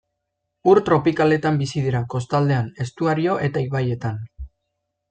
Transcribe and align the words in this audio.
Ur 0.69 0.79
tropikaletan 0.87 1.61
bizi 1.61 1.85
dira, 1.89 2.01
kostaldeetan, 2.15 2.73
estuario 2.87 3.39
eta 3.51 3.65
ibaietan. 3.69 4.21